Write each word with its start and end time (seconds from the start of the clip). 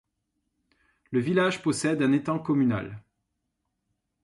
Le 1.11 1.19
village 1.19 1.61
possède 1.61 2.01
un 2.01 2.11
étang 2.11 2.39
communal. 2.39 3.03